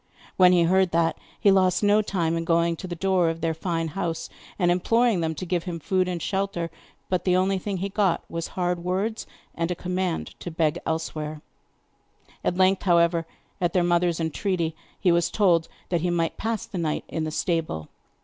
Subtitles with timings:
[0.35, 3.53] When he heard that, he lost no time in going to the door of their
[3.53, 6.71] fine house and imploring them to give him food and shelter;
[7.07, 11.43] but the only thing he got was hard words, and a command to beg elsewhere.
[12.43, 13.27] At length, however,
[13.61, 17.29] at their mother's entreaty, he was told that he might pass the night in the
[17.29, 17.87] stable.